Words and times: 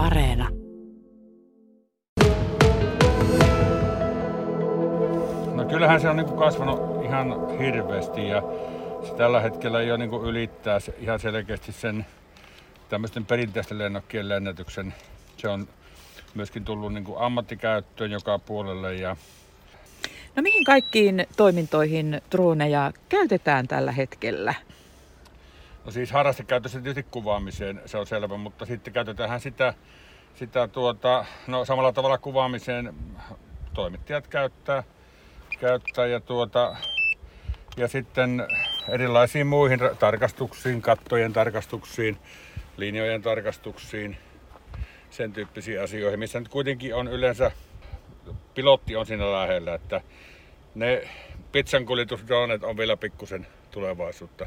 Areena. 0.00 0.48
No 5.54 5.64
kyllähän 5.68 6.00
se 6.00 6.08
on 6.08 6.16
niin 6.16 6.36
kasvanut 6.36 7.04
ihan 7.04 7.58
hirveästi 7.58 8.28
ja 8.28 8.42
se 9.02 9.14
tällä 9.14 9.40
hetkellä 9.40 9.82
jo 9.82 9.96
niin 9.96 10.10
ylittää 10.24 10.80
se 10.80 10.94
ihan 10.98 11.20
selkeästi 11.20 11.72
sen 11.72 12.06
tämmöisten 12.88 13.26
perinteisten 13.26 13.78
lennokkien 13.78 14.28
lennätyksen. 14.28 14.94
Se 15.36 15.48
on 15.48 15.68
myöskin 16.34 16.64
tullut 16.64 16.94
niin 16.94 17.04
ammattikäyttöön 17.18 18.10
joka 18.10 18.38
puolelle 18.38 18.94
ja 18.94 19.16
No 20.36 20.42
mihin 20.42 20.64
kaikkiin 20.64 21.26
toimintoihin 21.36 22.20
droneja 22.30 22.92
käytetään 23.08 23.68
tällä 23.68 23.92
hetkellä? 23.92 24.54
No 25.84 25.90
siis 25.90 26.12
harrastekäytössä 26.12 26.80
tietysti 26.80 27.10
kuvaamiseen, 27.10 27.80
se 27.86 27.98
on 27.98 28.06
selvä, 28.06 28.36
mutta 28.36 28.66
sitten 28.66 28.92
käytetään 28.92 29.40
sitä, 29.40 29.74
sitä 30.34 30.68
tuota, 30.68 31.24
no 31.46 31.64
samalla 31.64 31.92
tavalla 31.92 32.18
kuvaamiseen 32.18 32.94
toimittajat 33.74 34.26
käyttää, 34.26 34.82
käyttää 35.60 36.06
ja, 36.06 36.20
tuota, 36.20 36.76
ja 37.76 37.88
sitten 37.88 38.46
erilaisiin 38.88 39.46
muihin 39.46 39.80
tarkastuksiin, 39.98 40.82
kattojen 40.82 41.32
tarkastuksiin, 41.32 42.16
linjojen 42.76 43.22
tarkastuksiin, 43.22 44.16
sen 45.10 45.32
tyyppisiin 45.32 45.82
asioihin, 45.82 46.18
missä 46.18 46.40
nyt 46.40 46.48
kuitenkin 46.48 46.94
on 46.94 47.08
yleensä, 47.08 47.50
pilotti 48.54 48.96
on 48.96 49.06
siinä 49.06 49.32
lähellä, 49.32 49.74
että 49.74 50.00
ne 50.74 51.08
pizzankuljetusdronet 51.52 52.64
on 52.64 52.76
vielä 52.76 52.96
pikkusen 52.96 53.46
tulevaisuutta 53.70 54.46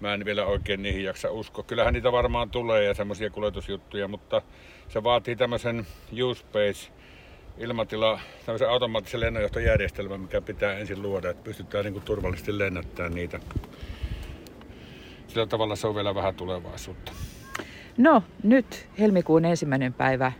mä 0.00 0.14
en 0.14 0.24
vielä 0.24 0.46
oikein 0.46 0.82
niihin 0.82 1.04
jaksa 1.04 1.30
uskoa. 1.30 1.64
Kyllähän 1.64 1.94
niitä 1.94 2.12
varmaan 2.12 2.50
tulee 2.50 2.84
ja 2.84 2.94
semmoisia 2.94 3.30
kuljetusjuttuja, 3.30 4.08
mutta 4.08 4.42
se 4.88 5.02
vaatii 5.02 5.36
tämmöisen 5.36 5.86
U-Space 6.22 6.92
ilmatila, 7.58 8.20
tämmöisen 8.46 8.70
automaattisen 8.70 9.20
lennonjohtojärjestelmän, 9.20 10.20
mikä 10.20 10.40
pitää 10.40 10.78
ensin 10.78 11.02
luoda, 11.02 11.30
että 11.30 11.44
pystytään 11.44 11.84
niin 11.84 11.92
kuin 11.92 12.04
turvallisesti 12.04 12.58
lennättämään 12.58 13.14
niitä. 13.14 13.40
Sillä 15.28 15.46
tavalla 15.46 15.76
se 15.76 15.86
on 15.86 15.94
vielä 15.94 16.14
vähän 16.14 16.34
tulevaisuutta. 16.34 17.12
No, 17.96 18.22
nyt 18.42 18.88
helmikuun 18.98 19.44
ensimmäinen 19.44 19.92
päivä. 19.92 20.32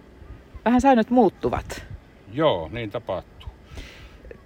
Vähän 0.64 0.80
säännöt 0.80 1.11
muuttuvat. 1.11 1.84
Joo, 2.33 2.69
niin 2.72 2.91
tapahtuu. 2.91 3.50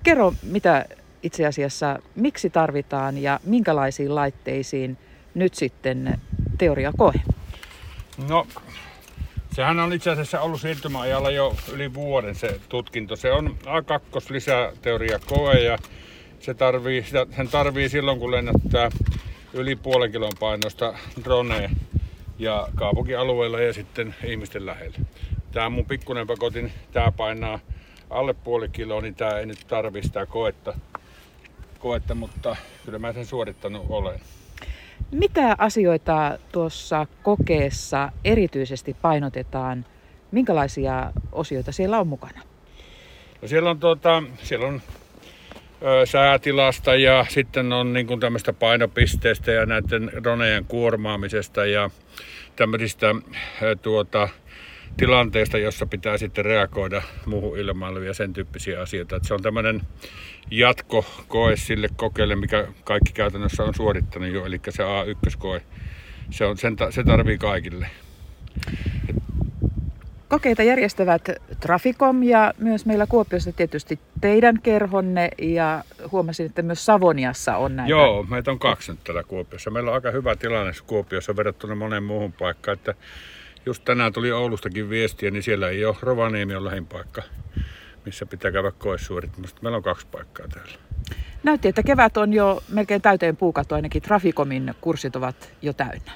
Kerro, 0.02 0.34
mitä 0.42 0.86
itse 1.24 1.46
asiassa, 1.46 1.98
miksi 2.14 2.50
tarvitaan 2.50 3.18
ja 3.18 3.40
minkälaisiin 3.44 4.14
laitteisiin 4.14 4.98
nyt 5.34 5.54
sitten 5.54 6.20
teoriakoe? 6.58 7.12
No, 8.28 8.46
sehän 9.52 9.80
on 9.80 9.92
itse 9.92 10.10
asiassa 10.10 10.40
ollut 10.40 10.60
siirtymäajalla 10.60 11.30
jo 11.30 11.56
yli 11.72 11.94
vuoden 11.94 12.34
se 12.34 12.60
tutkinto. 12.68 13.16
Se 13.16 13.32
on 13.32 13.56
A2 13.64 14.26
lisäteoriakoe 14.30 15.54
ja 15.54 15.78
se 16.40 16.54
tarvii, 16.54 17.02
sitä, 17.02 17.26
sen 17.36 17.48
tarvii 17.48 17.88
silloin, 17.88 18.18
kun 18.18 18.30
lennättää 18.30 18.90
yli 19.52 19.76
puolen 19.76 20.12
kilon 20.12 20.32
painosta 20.40 20.94
drone 21.24 21.70
ja 22.38 22.68
kaupunkialueella 22.74 23.60
ja 23.60 23.72
sitten 23.72 24.14
ihmisten 24.24 24.66
lähellä. 24.66 24.98
Tämä 25.52 25.68
mun 25.68 25.84
pikkunen 25.84 26.26
pakotin, 26.26 26.72
tämä 26.92 27.12
painaa 27.12 27.58
alle 28.10 28.34
puoli 28.34 28.68
kiloa, 28.68 29.00
niin 29.00 29.14
tämä 29.14 29.38
ei 29.38 29.46
nyt 29.46 29.64
tarvi 29.68 30.02
sitä 30.02 30.26
koetta, 30.26 30.74
koetta, 31.84 32.14
mutta 32.14 32.56
kyllä 32.84 32.98
mä 32.98 33.12
sen 33.12 33.26
suorittanut 33.26 33.86
olen. 33.88 34.20
Mitä 35.10 35.54
asioita 35.58 36.38
tuossa 36.52 37.06
kokeessa 37.22 38.12
erityisesti 38.24 38.96
painotetaan? 39.02 39.86
Minkälaisia 40.30 41.12
osioita 41.32 41.72
siellä 41.72 41.98
on 41.98 42.06
mukana? 42.06 42.40
No 43.42 43.48
siellä 43.48 43.70
on, 43.70 43.80
tuota, 43.80 44.22
siellä 44.42 44.66
on 44.66 44.82
ö, 45.82 46.06
säätilasta 46.06 46.94
ja 46.94 47.26
sitten 47.28 47.72
on 47.72 47.92
niin 47.92 48.06
kuin 48.06 48.20
tämmöistä 48.20 48.52
painopisteestä 48.52 49.52
ja 49.52 49.66
näiden 49.66 50.10
dronejen 50.22 50.64
kuormaamisesta 50.64 51.66
ja 51.66 51.90
tämmöisistä 52.56 53.06
ö, 53.62 53.76
tuota, 53.82 54.28
tilanteesta, 54.96 55.58
jossa 55.58 55.86
pitää 55.86 56.18
sitten 56.18 56.44
reagoida 56.44 57.02
muuhun 57.26 57.58
ilmailuun 57.58 58.06
ja 58.06 58.14
sen 58.14 58.32
tyyppisiä 58.32 58.80
asioita. 58.80 59.16
Että 59.16 59.28
se 59.28 59.34
on 59.34 59.42
tämmöinen 59.42 59.82
jatkokoe 60.50 61.56
sille 61.56 61.88
kokeelle, 61.96 62.36
mikä 62.36 62.66
kaikki 62.84 63.12
käytännössä 63.12 63.64
on 63.64 63.74
suorittanut 63.74 64.28
jo, 64.28 64.46
eli 64.46 64.60
se 64.68 64.82
A1-koe. 64.82 65.62
Se, 66.30 66.44
on, 66.44 66.56
sen, 66.56 66.76
se 66.90 67.04
tarvii 67.04 67.38
kaikille. 67.38 67.86
Kokeita 70.28 70.62
järjestävät 70.62 71.22
Traficom 71.60 72.22
ja 72.22 72.54
myös 72.58 72.86
meillä 72.86 73.06
Kuopiossa 73.06 73.52
tietysti 73.52 73.98
teidän 74.20 74.60
kerhonne 74.62 75.28
ja 75.38 75.84
huomasin, 76.12 76.46
että 76.46 76.62
myös 76.62 76.86
Savoniassa 76.86 77.56
on 77.56 77.76
näitä. 77.76 77.90
Joo, 77.90 78.22
meitä 78.22 78.50
on 78.50 78.58
kaksi 78.58 78.92
nyt 78.92 79.04
täällä 79.04 79.22
Kuopiossa. 79.22 79.70
Meillä 79.70 79.90
on 79.90 79.94
aika 79.94 80.10
hyvä 80.10 80.36
tilanne 80.36 80.72
Kuopiossa 80.86 81.36
verrattuna 81.36 81.74
moneen 81.74 82.02
muuhun 82.02 82.32
paikkaan, 82.32 82.78
että 82.78 82.94
just 83.66 83.84
tänään 83.84 84.12
tuli 84.12 84.32
Oulustakin 84.32 84.90
viestiä, 84.90 85.30
niin 85.30 85.42
siellä 85.42 85.68
ei 85.68 85.84
ole 85.84 85.96
Rovaniemi 86.00 86.54
on 86.54 86.64
lähin 86.64 86.86
paikka, 86.86 87.22
missä 88.04 88.26
pitää 88.26 88.50
käydä 88.50 88.70
koe 88.70 88.98
suorittamassa. 88.98 89.56
Meillä 89.62 89.76
on 89.76 89.82
kaksi 89.82 90.06
paikkaa 90.06 90.48
täällä. 90.48 90.72
Näytti, 91.42 91.68
että 91.68 91.82
kevät 91.82 92.16
on 92.16 92.32
jo 92.32 92.62
melkein 92.68 93.02
täyteen 93.02 93.36
puukattu, 93.36 93.74
ainakin 93.74 94.02
Traficomin 94.02 94.74
kurssit 94.80 95.16
ovat 95.16 95.52
jo 95.62 95.72
täynnä. 95.72 96.12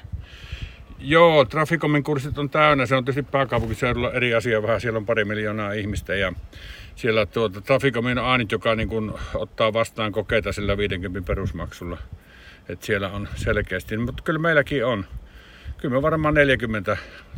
Joo, 0.99 1.45
Traficomin 1.45 2.03
kurssit 2.03 2.37
on 2.37 2.49
täynnä. 2.49 2.85
Se 2.85 2.95
on 2.95 3.05
tietysti 3.05 3.31
pääkaupunkiseudulla 3.31 4.11
eri 4.11 4.33
asia 4.33 4.61
vähän. 4.61 4.81
Siellä 4.81 4.97
on 4.97 5.05
pari 5.05 5.25
miljoonaa 5.25 5.71
ihmistä 5.71 6.15
ja 6.15 6.33
siellä 6.95 7.25
tuota, 7.25 7.61
Traficomin 7.61 8.17
on 8.17 8.25
ainut, 8.25 8.51
joka 8.51 8.75
niin 8.75 8.89
kuin 8.89 9.11
ottaa 9.33 9.73
vastaan 9.73 10.11
kokeita 10.11 10.51
sillä 10.51 10.77
50 10.77 11.27
perusmaksulla. 11.27 11.97
Et 12.69 12.83
siellä 12.83 13.09
on 13.09 13.27
selkeästi, 13.35 13.97
mutta 13.97 14.23
kyllä 14.23 14.39
meilläkin 14.39 14.85
on. 14.85 15.05
Kyllä 15.81 15.95
me 15.95 16.01
varmaan 16.01 16.33
40 16.33 16.97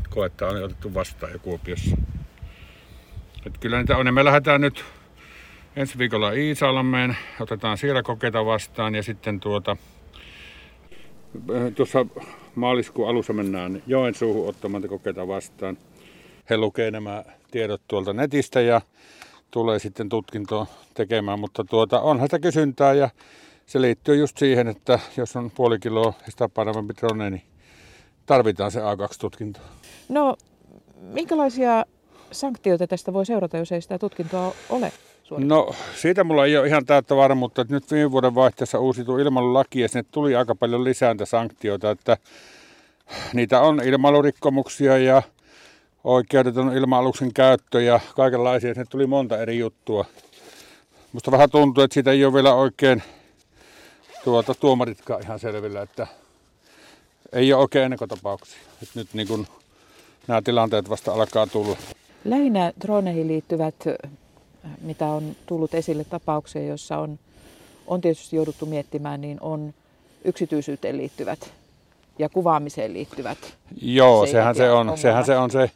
koetta 0.10 0.48
on 0.48 0.64
otettu 0.64 0.94
vastaan 0.94 1.32
jo 1.32 1.40
Kuopiossa. 1.40 1.98
Et 3.46 3.58
kyllä 3.58 3.78
niitä 3.78 3.98
on. 3.98 4.06
Ja 4.06 4.12
me 4.12 4.26
lähdetään 4.26 4.62
nyt 4.62 4.86
ensi 5.76 5.98
viikolla 5.98 6.32
Iisalmeen, 6.32 7.18
otetaan 7.40 7.78
siellä 7.78 8.04
kokeita 8.04 8.46
vastaan 8.46 8.96
ja 8.96 9.04
sitten 9.04 9.40
tuota, 9.40 9.78
tuossa 11.76 12.06
maaliskuun 12.56 13.10
alussa 13.10 13.34
mennään 13.34 13.84
Joensuuhun 13.88 14.50
ottamaan 14.50 14.88
kokeita 14.88 15.28
vastaan. 15.28 15.78
He 16.50 16.58
lukee 16.58 16.92
nämä 16.92 17.24
tiedot 17.52 17.82
tuolta 17.88 18.14
netistä 18.14 18.62
ja 18.62 18.82
tulee 19.52 19.80
sitten 19.80 20.10
tutkinto 20.10 20.68
tekemään, 20.94 21.40
mutta 21.40 21.64
tuota, 21.64 22.02
onhan 22.02 22.28
sitä 22.28 22.40
kysyntää 22.40 22.94
ja 22.94 23.10
se 23.66 23.82
liittyy 23.82 24.16
just 24.16 24.38
siihen, 24.38 24.68
että 24.68 25.00
jos 25.18 25.36
on 25.36 25.52
puoli 25.52 25.80
kiloa 25.80 26.14
sitä 26.30 26.50
painavampi 26.50 26.94
drone, 27.02 27.30
niin 27.30 27.44
tarvitaan 28.32 28.72
se 28.72 28.80
A2-tutkinto. 28.80 29.60
No, 30.10 30.36
minkälaisia 31.02 31.86
sanktioita 32.32 32.88
tästä 32.88 33.14
voi 33.14 33.26
seurata, 33.26 33.58
jos 33.58 33.72
ei 33.72 33.82
sitä 33.82 34.00
tutkintoa 34.00 34.54
ole? 34.70 34.92
No 35.38 35.72
siitä 35.96 36.24
mulla 36.24 36.46
ei 36.46 36.58
ole 36.58 36.68
ihan 36.68 36.86
täyttä 36.86 37.16
varmuutta, 37.16 37.62
että 37.62 37.74
nyt 37.74 37.92
viime 37.92 38.12
vuoden 38.12 38.36
vaihteessa 38.36 38.80
uusitu 38.80 39.18
ilmailulaki 39.18 39.80
ja 39.80 39.88
sinne 39.88 40.06
tuli 40.12 40.36
aika 40.36 40.56
paljon 40.56 40.84
lisääntä 40.84 41.26
sanktioita, 41.26 41.92
että 41.92 42.18
niitä 43.34 43.62
on 43.62 43.82
ilmailurikkomuksia 43.84 44.98
ja 44.98 45.22
oikeudeton 46.04 46.74
ilma-aluksen 46.74 47.34
käyttö 47.34 47.82
ja 47.82 48.00
kaikenlaisia. 48.16 48.74
Sinne 48.74 48.86
tuli 48.90 49.08
monta 49.08 49.38
eri 49.38 49.60
juttua. 49.60 50.06
Musta 51.14 51.32
vähän 51.32 51.50
tuntuu, 51.50 51.84
että 51.84 51.94
siitä 51.94 52.12
ei 52.12 52.26
ole 52.26 52.34
vielä 52.34 52.54
oikein 52.54 53.04
tuota, 54.24 54.54
tuomaritkaan 54.54 55.24
ihan 55.24 55.40
selvillä, 55.40 55.82
että 55.82 56.08
ei 57.34 57.54
ole 57.54 57.62
oikein 57.62 57.86
ennakkotapauksia. 57.86 58.60
Että 58.84 59.00
nyt 59.00 59.08
niin 59.14 59.28
kun 59.28 59.48
nämä 60.28 60.42
tilanteet 60.42 60.90
vasta 60.90 61.14
alkaa 61.14 61.48
tulla. 61.48 61.78
Lähinnä 62.26 62.74
droneihin 62.82 63.28
liittyvät, 63.28 63.76
mitä 64.82 65.08
on 65.08 65.36
tullut 65.46 65.74
esille 65.74 66.04
tapauksia, 66.04 66.66
joissa 66.66 66.98
on, 66.98 67.20
on 67.88 68.02
tietysti 68.02 68.36
jouduttu 68.36 68.66
miettimään, 68.66 69.22
niin 69.22 69.38
on 69.42 69.74
yksityisyyteen 70.24 70.98
liittyvät 70.98 71.54
ja 72.20 72.30
kuvaamiseen 72.30 72.94
liittyvät. 72.94 73.38
Joo, 73.82 74.26
sehän 74.26 74.56
se 74.56 74.72
on. 74.72 74.98
Sehän 74.98 75.26
se 75.26 75.38
on 75.38 75.52
se 75.52 75.72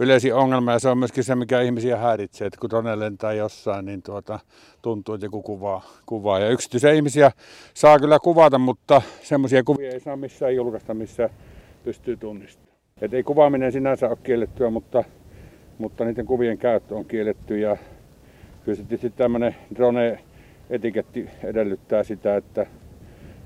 yleisin 0.00 0.34
ongelma 0.34 0.72
ja 0.72 0.78
se 0.78 0.88
on 0.88 0.98
myöskin 0.98 1.24
se, 1.24 1.34
mikä 1.34 1.60
ihmisiä 1.60 1.96
häiritsee, 1.96 2.46
että 2.46 2.60
kun 2.60 2.70
drone 2.70 2.98
lentää 2.98 3.32
jossain, 3.32 3.84
niin 3.84 4.02
tuota, 4.02 4.38
tuntuu, 4.82 5.14
että 5.14 5.26
joku 5.26 5.42
kuvaa, 5.42 5.84
kuvaa. 6.06 6.38
Ja 6.38 6.48
yksityisiä 6.48 6.92
ihmisiä 6.92 7.30
saa 7.74 7.98
kyllä 7.98 8.18
kuvata, 8.18 8.58
mutta 8.58 9.02
semmoisia 9.22 9.62
kuvia 9.62 9.90
ei 9.90 10.00
saa 10.00 10.16
missään 10.16 10.54
julkaista, 10.54 10.94
missä 10.94 11.30
pystyy 11.84 12.16
tunnistamaan. 12.16 12.76
Et 13.00 13.14
ei 13.14 13.22
kuvaaminen 13.22 13.72
sinänsä 13.72 14.08
ole 14.08 14.18
kiellettyä, 14.22 14.70
mutta, 14.70 15.04
mutta 15.78 16.04
niiden 16.04 16.26
kuvien 16.26 16.58
käyttö 16.58 16.94
on 16.94 17.04
kielletty 17.04 17.58
ja 17.58 17.76
kyllä 18.64 18.76
tietysti 18.76 19.10
tämmöinen 19.10 19.56
drone-etiketti 19.74 21.28
edellyttää 21.44 22.02
sitä, 22.02 22.36
että, 22.36 22.66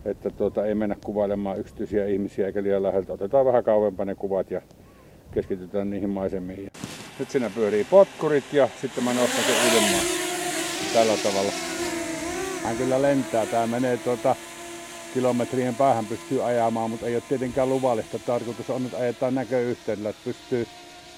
että 0.05 0.31
tuota, 0.31 0.67
ei 0.67 0.75
mennä 0.75 0.97
kuvailemaan 1.05 1.59
yksityisiä 1.59 2.07
ihmisiä 2.07 2.47
eikä 2.47 2.63
liian 2.63 2.83
läheltä. 2.83 3.13
Otetaan 3.13 3.47
vähän 3.47 3.65
kauempaa 3.65 4.05
ne 4.05 4.15
kuvat 4.15 4.51
ja 4.51 4.63
keskitytään 5.35 5.91
niihin 5.91 6.11
maisemiin. 6.11 6.71
Nyt 7.19 7.31
siinä 7.31 7.51
pyörii 7.51 7.85
potkurit 7.85 8.53
ja 8.53 8.69
sitten 8.81 9.05
mä 9.05 9.15
nostan 9.15 9.45
sen 9.45 9.73
ilmaan 9.73 10.05
tällä 10.93 11.17
tavalla. 11.17 11.53
Hän 12.65 12.77
kyllä 12.77 13.03
lentää. 13.03 13.47
Tää 13.47 13.67
menee 13.67 13.97
tuota 13.97 14.37
kilometrien 15.15 15.75
päähän 15.75 16.07
pystyy 16.07 16.45
ajamaan, 16.45 16.91
mutta 16.91 17.07
ei 17.07 17.15
ole 17.15 17.23
tietenkään 17.29 17.69
luvallista. 17.69 18.19
Tarkoitus 18.19 18.71
on, 18.71 18.85
että 18.85 18.99
ajetaan 18.99 19.35
näköyhteydellä, 19.35 20.09
että 20.09 20.25
pystyy 20.25 20.67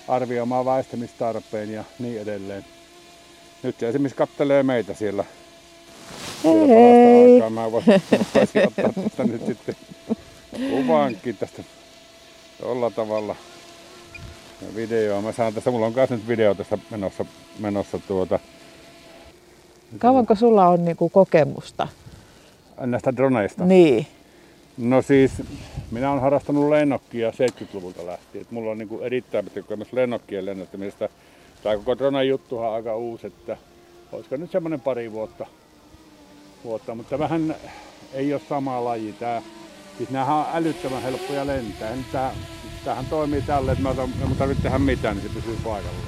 arvioimaan 0.08 0.64
väistämistarpeen 0.64 1.72
ja 1.72 1.84
niin 1.98 2.20
edelleen. 2.20 2.64
Nyt 3.62 3.78
se 3.78 3.88
esimerkiksi 3.88 4.16
kattelee 4.16 4.62
meitä 4.62 4.94
siellä. 4.94 5.24
siellä 6.42 6.66
Hei. 6.66 7.34
aikaa. 7.34 7.50
Mä 7.50 7.72
voisin, 7.72 8.02
voisin 8.34 8.66
ottaa 8.66 8.92
tästä 9.02 9.24
nyt 9.24 9.46
sitten 9.46 9.76
kuvaankin 10.70 11.36
tästä 11.36 11.62
tuolla 12.60 12.90
tavalla. 12.90 13.36
Ja 14.62 14.74
videoa. 14.76 15.22
Mä 15.22 15.32
saan 15.32 15.54
tästä, 15.54 15.70
mulla 15.70 15.86
on 15.86 15.92
myös 15.94 16.10
nyt 16.10 16.28
video 16.28 16.54
tässä 16.54 16.78
menossa, 16.90 17.24
menossa 17.58 17.98
tuota, 17.98 18.38
Kauanko 19.98 20.34
sulla 20.34 20.68
on 20.68 20.84
niinku 20.84 21.08
kokemusta? 21.08 21.88
näistä 22.80 23.16
droneista. 23.16 23.64
Niin. 23.64 24.06
No 24.76 25.02
siis, 25.02 25.32
minä 25.90 26.10
olen 26.10 26.22
harrastanut 26.22 26.68
lennokkia 26.68 27.30
70-luvulta 27.30 28.06
lähtien. 28.06 28.42
Et 28.42 28.50
mulla 28.50 28.70
on 28.70 28.78
niin 28.78 28.88
erittäin 29.00 29.44
pitkä 29.44 29.62
kokemus 29.62 29.92
lennokkien 29.92 30.46
lennättämisestä. 30.46 31.08
Tämä 31.62 31.76
koko 31.76 31.98
dronen 31.98 32.28
juttuhan 32.28 32.68
on 32.68 32.74
aika 32.74 32.96
uusi, 32.96 33.26
että 33.26 33.56
olisiko 34.12 34.36
nyt 34.36 34.50
semmoinen 34.50 34.80
pari 34.80 35.12
vuotta. 35.12 35.46
vuotta 36.64 36.94
mutta 36.94 37.18
vähän 37.18 37.54
ei 38.12 38.32
ole 38.32 38.42
sama 38.48 38.84
laji. 38.84 39.12
Tää, 39.12 39.42
siis 39.96 40.10
näähän 40.10 40.36
on 40.36 40.46
älyttömän 40.52 41.02
helppoja 41.02 41.46
lentää. 41.46 41.96
Tää, 42.12 42.34
tämähän 42.84 43.06
toimii 43.06 43.42
tälle, 43.42 43.72
että 43.72 43.82
mä 43.82 43.90
en 43.90 44.36
tarvitse 44.38 44.62
tehdä 44.62 44.78
mitään, 44.78 45.16
niin 45.16 45.28
se 45.28 45.34
pysyy 45.34 45.58
paikalla. 45.64 45.98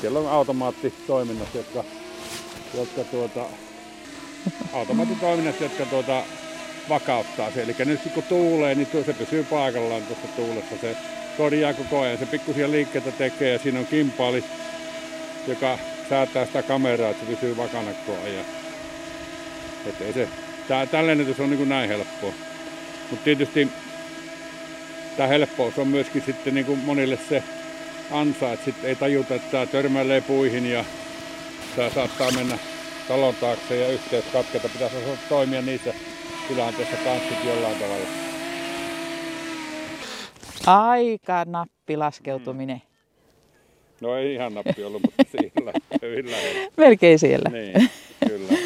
Siellä 0.00 0.18
on 0.18 0.28
automaattitoiminnot, 0.28 1.54
jotka, 1.54 1.84
jotka 2.74 3.04
tuota, 3.04 3.44
automaattitoiminnot, 4.72 5.60
jotka 5.60 5.86
tuota, 5.86 6.22
vakauttaa 6.88 7.50
se. 7.50 7.62
Eli 7.62 7.74
nyt 7.84 8.00
kun 8.14 8.22
tuulee, 8.22 8.74
niin 8.74 8.88
se 9.06 9.12
pysyy 9.12 9.44
paikallaan 9.44 10.02
tuossa 10.02 10.28
tuulessa. 10.36 10.76
Se 10.80 10.96
korjaa 11.36 11.74
koko 11.74 12.00
ajan. 12.00 12.18
Se 12.18 12.26
pikkusia 12.26 12.70
liikkeitä 12.70 13.12
tekee 13.12 13.52
ja 13.52 13.58
siinä 13.58 13.78
on 13.78 13.86
kimpaali, 13.86 14.44
joka 15.46 15.78
säätää 16.08 16.46
sitä 16.46 16.62
kameraa, 16.62 17.10
että 17.10 17.26
se 17.26 17.30
pysyy 17.30 17.56
vakana 17.56 17.90
koko 18.06 18.18
ajan. 18.24 18.44
Et 19.86 20.00
ei 20.00 20.12
se, 20.12 20.28
tää, 20.68 20.86
tää 20.86 21.06
lennätys 21.06 21.40
on 21.40 21.50
niin 21.50 21.58
kuin 21.58 21.68
näin 21.68 21.88
helppoa. 21.88 22.32
Mutta 23.14 23.24
tietysti 23.24 23.68
tämä 25.16 25.26
helppous 25.26 25.78
on 25.78 25.88
myöskin 25.88 26.22
sitten 26.22 26.54
niin 26.54 26.66
kuin 26.66 26.78
monille 26.78 27.18
se 27.28 27.42
ansa, 28.10 28.52
että 28.52 28.64
sitten 28.64 28.88
ei 28.88 28.96
tajuta, 28.96 29.34
että 29.34 29.50
tämä 29.50 29.66
törmäilee 29.66 30.20
puihin 30.20 30.70
ja 30.70 30.84
tämä 31.76 31.90
saattaa 31.90 32.30
mennä 32.30 32.58
talon 33.08 33.34
taakse 33.34 33.76
ja 33.76 33.88
yhteys 33.88 34.24
katketa. 34.32 34.68
Pitäisi 34.68 34.96
osata 34.96 35.18
toimia 35.28 35.62
niissä 35.62 35.94
tilanteessa 36.48 36.96
kanssa 36.96 37.34
jollain 37.48 37.76
tavalla. 37.76 38.06
Aika 40.66 41.44
nappilaskeutuminen. 41.44 42.82
No 44.00 44.16
ei 44.16 44.34
ihan 44.34 44.54
nappi 44.54 44.84
ollut, 44.84 45.02
mutta 45.02 45.22
hyvin 46.02 46.30
lähellä. 46.30 46.70
Melkein 46.76 47.18
siellä. 47.18 47.50
Niin, 47.50 47.90
kyllä. 48.28 48.63